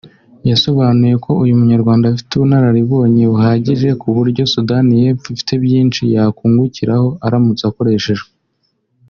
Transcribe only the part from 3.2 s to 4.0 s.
buhagije